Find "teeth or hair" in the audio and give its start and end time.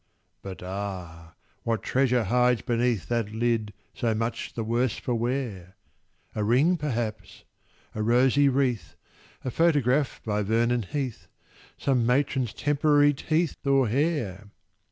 13.13-14.49